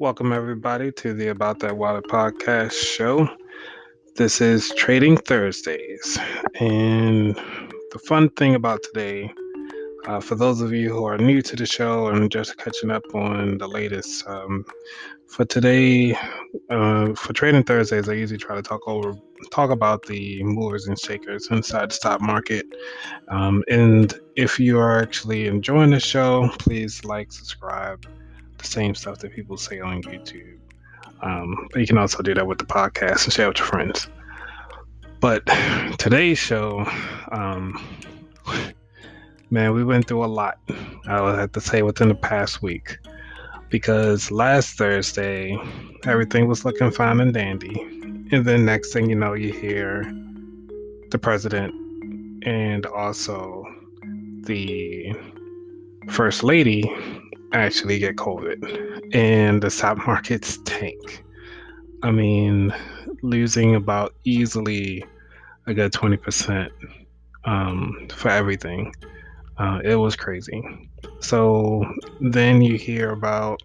[0.00, 3.28] Welcome, everybody, to the About That Wallet podcast show.
[4.16, 6.18] This is Trading Thursdays.
[6.58, 9.30] And the fun thing about today,
[10.06, 13.02] uh, for those of you who are new to the show and just catching up
[13.14, 14.64] on the latest, um,
[15.26, 16.16] for today,
[16.70, 19.14] uh, for Trading Thursdays, I usually try to talk over,
[19.50, 22.64] talk about the movers and shakers inside the stock market.
[23.28, 28.06] Um, and if you are actually enjoying the show, please like, subscribe
[28.60, 30.58] the same stuff that people say on YouTube.
[31.22, 34.08] Um, but you can also do that with the podcast and share with your friends.
[35.20, 35.44] But
[35.98, 36.86] today's show,
[37.30, 37.78] um,
[39.50, 40.58] man, we went through a lot.
[41.06, 42.96] I would have to say within the past week,
[43.68, 45.58] because last Thursday
[46.06, 47.78] everything was looking fine and dandy,
[48.32, 50.10] and then next thing you know, you hear
[51.10, 51.74] the president
[52.46, 53.64] and also
[54.44, 55.14] the
[56.08, 56.90] first lady
[57.52, 61.24] actually get COVID and the stock markets tank.
[62.02, 62.74] I mean,
[63.22, 65.04] losing about easily
[65.66, 66.70] a good 20%
[67.44, 68.92] um, for everything.
[69.58, 70.62] Uh, it was crazy.
[71.20, 71.84] So
[72.20, 73.62] then you hear about,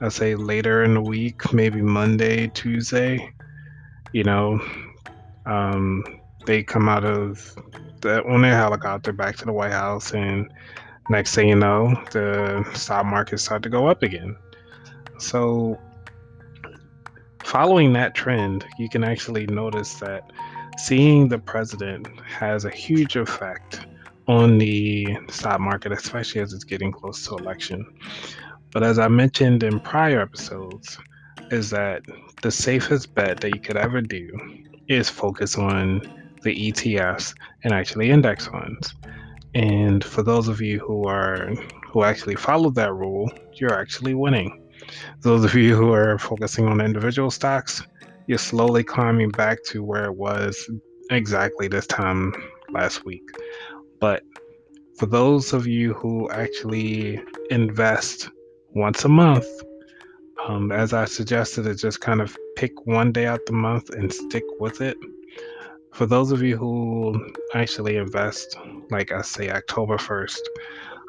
[0.00, 3.32] I say later in the week, maybe Monday, Tuesday,
[4.12, 4.60] you know,
[5.46, 6.02] um,
[6.46, 7.54] they come out of
[8.00, 10.52] the, on their helicopter back to the White House and
[11.10, 14.36] next thing you know, the stock market started to go up again.
[15.18, 15.78] So,
[17.42, 20.30] following that trend, you can actually notice that
[20.78, 23.86] seeing the president has a huge effect
[24.28, 27.84] on the stock market, especially as it's getting close to election.
[28.70, 30.98] But as I mentioned in prior episodes,
[31.50, 32.02] is that
[32.42, 34.30] the safest bet that you could ever do
[34.88, 36.02] is focus on
[36.42, 37.34] the ETFs
[37.64, 38.94] and actually index funds.
[39.54, 41.52] And for those of you who are
[41.90, 44.62] who actually followed that rule, you're actually winning.
[45.22, 47.82] Those of you who are focusing on individual stocks,
[48.26, 50.70] you're slowly climbing back to where it was
[51.10, 52.32] exactly this time
[52.72, 53.22] last week.
[54.00, 54.22] But
[54.98, 57.20] for those of you who actually
[57.50, 58.30] invest
[58.74, 59.46] once a month,
[60.46, 64.12] um, as I suggested, to just kind of pick one day out the month and
[64.12, 64.96] stick with it
[65.98, 68.56] for those of you who actually invest,
[68.88, 70.38] like I say, October 1st,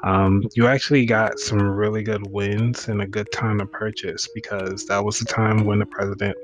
[0.03, 4.87] um, you actually got some really good wins and a good time to purchase because
[4.87, 6.35] that was the time when the president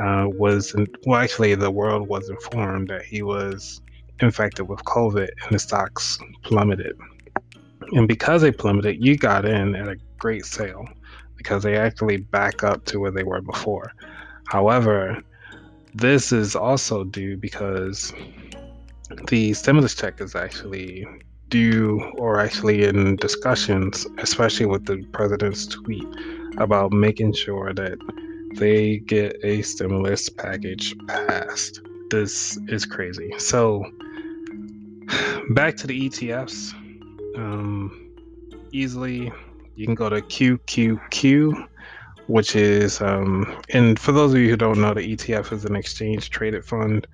[0.00, 3.80] uh, was, in, well, actually, the world was informed that he was
[4.20, 6.96] infected with COVID and the stocks plummeted.
[7.94, 10.86] And because they plummeted, you got in at a great sale
[11.36, 13.90] because they actually back up to where they were before.
[14.46, 15.20] However,
[15.94, 18.12] this is also due because
[19.28, 21.06] the stimulus check is actually
[21.48, 26.06] due or actually in discussions, especially with the president's tweet
[26.56, 27.98] about making sure that
[28.56, 31.80] they get a stimulus package passed.
[32.10, 33.32] This is crazy.
[33.38, 33.84] So,
[35.50, 36.72] back to the ETFs.
[37.36, 38.14] Um,
[38.72, 39.32] easily,
[39.76, 41.68] you can go to QQQ
[42.32, 45.76] which is um, and for those of you who don't know the etf is an
[45.76, 47.06] exchange traded fund.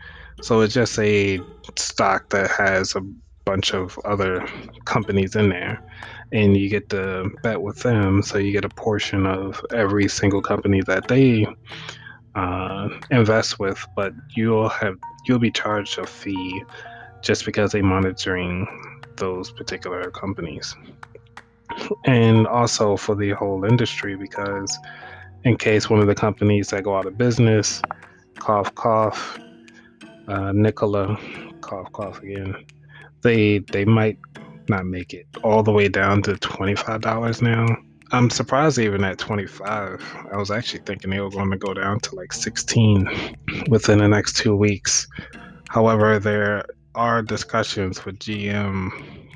[0.42, 1.40] So it's just a
[1.74, 3.00] stock that has a
[3.44, 4.46] bunch of other
[4.84, 5.82] companies in there
[6.30, 8.22] and you get to bet with them.
[8.22, 11.48] So you get a portion of every single company that they
[12.36, 14.94] uh, invest with but you'll have
[15.26, 16.62] you'll be charged a fee
[17.22, 18.68] just because they're monitoring
[19.16, 20.76] those particular companies
[22.04, 24.78] and also for the whole industry because
[25.44, 27.82] in case one of the companies that go out of business
[28.38, 29.38] cough cough
[30.28, 31.18] uh, Nikola
[31.60, 32.54] cough cough again
[33.22, 34.18] they they might
[34.68, 37.66] not make it all the way down to $25 now.
[38.10, 40.02] I'm surprised even at 25
[40.32, 43.36] i was actually thinking they were going to go down to like 16
[43.68, 45.06] within the next two weeks.
[45.68, 46.64] However there
[46.94, 48.90] are discussions with gm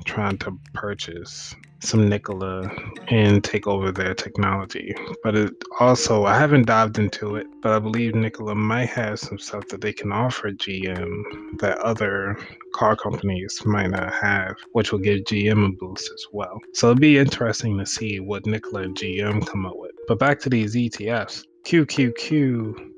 [0.05, 2.71] trying to purchase some Nikola
[3.09, 4.95] and take over their technology.
[5.23, 9.37] But it also, I haven't dived into it, but I believe Nikola might have some
[9.37, 11.23] stuff that they can offer GM
[11.59, 12.37] that other
[12.73, 16.59] car companies might not have, which will give GM a boost as well.
[16.73, 19.91] So it'll be interesting to see what Nikola and GM come up with.
[20.07, 21.45] But back to these ETFs.
[21.65, 22.93] QQQ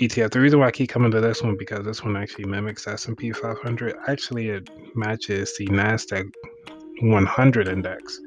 [0.00, 0.30] ETF.
[0.30, 3.32] The reason why I keep coming to this one because this one actually mimics S&P
[3.32, 3.96] 500.
[4.08, 6.30] Actually, it matches the Nasdaq
[7.00, 8.20] 100 index,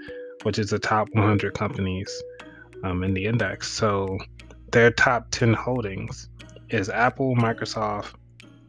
[0.44, 2.10] which is the top 100 companies
[2.84, 3.72] um, in the index.
[3.72, 4.18] So
[4.72, 6.30] their top 10 holdings
[6.70, 8.14] is Apple, Microsoft,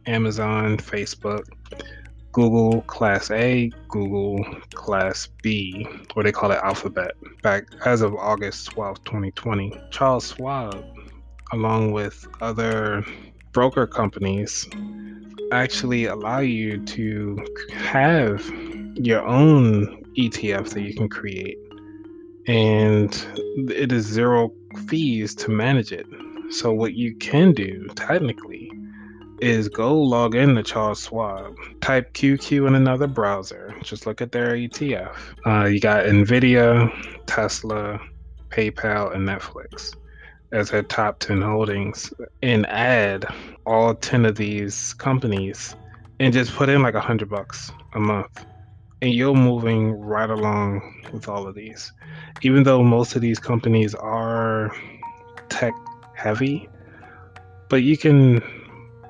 [0.05, 1.45] Amazon, Facebook,
[2.31, 4.43] Google Class A, Google
[4.73, 9.73] Class B, or they call it Alphabet, back as of August 12, 2020.
[9.89, 10.83] Charles Schwab,
[11.53, 13.05] along with other
[13.53, 14.67] broker companies,
[15.51, 17.37] actually allow you to
[17.73, 18.43] have
[18.95, 21.57] your own ETF that you can create.
[22.47, 23.13] And
[23.69, 24.51] it is zero
[24.87, 26.05] fees to manage it.
[26.51, 28.71] So, what you can do technically
[29.41, 34.31] is go log in to Charles Schwab, type QQ in another browser, just look at
[34.31, 35.15] their ETF.
[35.45, 36.89] Uh, you got Nvidia,
[37.25, 37.99] Tesla,
[38.49, 39.95] PayPal, and Netflix
[40.51, 43.25] as their top 10 holdings, and add
[43.65, 45.75] all 10 of these companies
[46.19, 48.45] and just put in like a hundred bucks a month.
[49.01, 51.91] And you're moving right along with all of these.
[52.41, 54.75] Even though most of these companies are
[55.49, 55.73] tech
[56.15, 56.69] heavy,
[57.69, 58.41] but you can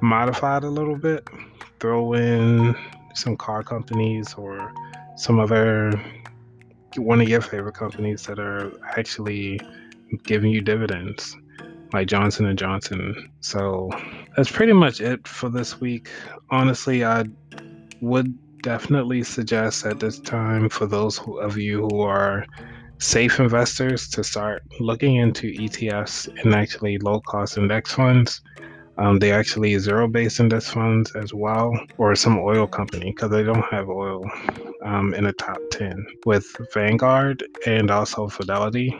[0.02, 1.28] modify it a little bit,
[1.80, 2.76] throw in
[3.14, 4.74] some car companies or
[5.16, 5.92] some other
[6.98, 9.60] one of your favorite companies that are actually
[10.24, 11.36] giving you dividends
[11.94, 13.32] like Johnson and Johnson.
[13.42, 13.90] So
[14.36, 16.10] that's pretty much it for this week.
[16.50, 17.26] Honestly, I
[18.02, 22.44] would definitely suggest at this time for those of you who are
[22.98, 28.42] safe investors to start looking into ETFs and actually low cost index funds.
[28.98, 33.44] Um, they actually zero based index funds as well, or some oil company because they
[33.44, 34.26] don't have oil
[34.84, 38.98] um, in the top 10 with Vanguard and also Fidelity.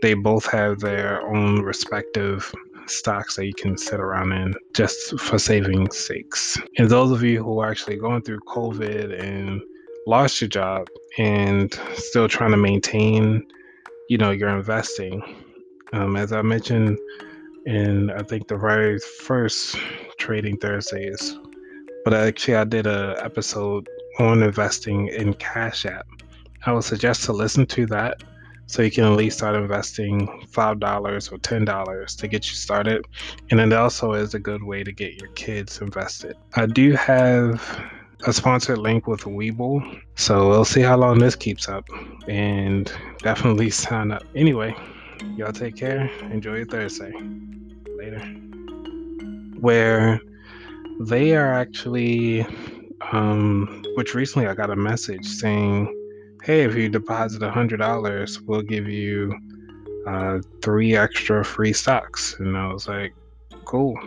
[0.00, 2.50] They both have their own respective
[2.86, 6.58] stocks that you can sit around in just for saving sakes.
[6.78, 9.60] And those of you who are actually going through COVID and
[10.06, 10.88] lost your job
[11.18, 13.46] and still trying to maintain,
[14.08, 15.22] you know, your investing.
[15.92, 16.98] Um, as I mentioned
[17.66, 19.76] in I think the very first
[20.18, 21.36] Trading Thursdays,
[22.04, 23.88] but actually I did a episode
[24.18, 26.06] on investing in Cash App.
[26.64, 28.22] I would suggest to listen to that
[28.66, 32.56] so you can at least start investing five dollars or ten dollars to get you
[32.56, 33.04] started.
[33.50, 36.36] And it also is a good way to get your kids invested.
[36.54, 37.80] I do have
[38.24, 40.00] a sponsored link with Webull.
[40.16, 41.86] So we'll see how long this keeps up
[42.28, 44.24] and definitely sign up.
[44.34, 44.74] Anyway,
[45.36, 46.10] y'all take care.
[46.30, 47.12] Enjoy your Thursday.
[47.96, 48.20] Later.
[49.60, 50.20] Where
[51.00, 52.46] they are actually,
[53.12, 55.92] um, which recently I got a message saying,
[56.46, 59.36] hey, if you deposit a $100, we'll give you
[60.06, 62.36] uh, three extra free stocks.
[62.38, 63.12] And I was like,
[63.64, 63.98] cool.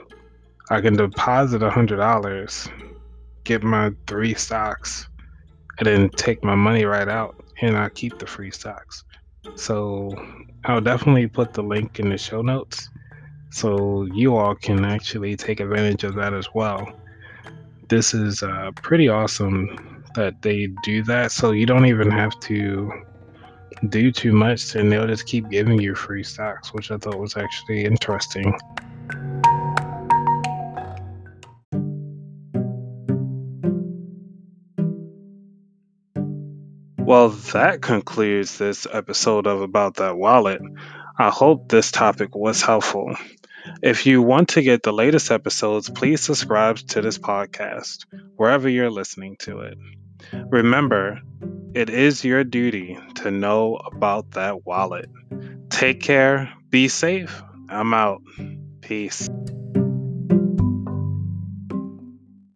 [0.70, 2.72] I can deposit a $100
[3.44, 5.10] get my three stocks
[5.80, 9.04] and then take my money right out and I keep the free stocks.
[9.56, 10.16] So
[10.64, 12.90] I'll definitely put the link in the show notes
[13.52, 16.88] so you all can actually take advantage of that as well.
[17.90, 22.92] This is uh, pretty awesome that they do that so you don't even have to
[23.88, 27.38] do too much and they'll just keep giving you free stocks, which I thought was
[27.38, 28.54] actually interesting.
[36.98, 40.62] Well, that concludes this episode of About That Wallet.
[41.18, 43.16] I hope this topic was helpful.
[43.81, 48.06] If you want to get the latest episodes, please subscribe to this podcast
[48.36, 49.77] wherever you're listening to it.
[50.50, 51.21] Remember,
[51.74, 55.09] it is your duty to know about that wallet.
[55.69, 57.44] Take care, be safe.
[57.69, 58.21] I'm out.
[58.81, 59.29] Peace.